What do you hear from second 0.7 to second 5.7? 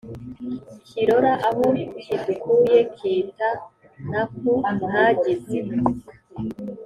Kirora aho kidukuye kita ntako ntagize